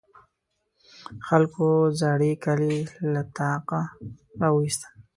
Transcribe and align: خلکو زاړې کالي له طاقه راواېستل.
خلکو 1.27 1.65
زاړې 1.99 2.31
کالي 2.43 2.77
له 3.13 3.21
طاقه 3.37 3.81
راواېستل. 4.41 4.93